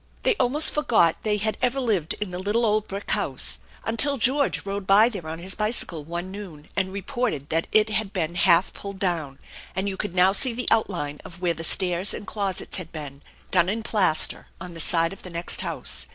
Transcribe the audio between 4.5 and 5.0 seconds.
rode